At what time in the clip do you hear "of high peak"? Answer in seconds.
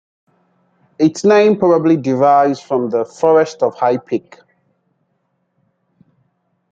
3.61-4.39